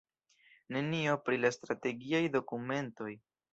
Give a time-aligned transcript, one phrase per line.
[0.77, 3.15] Nenio pri la strategiaj dokumentoj.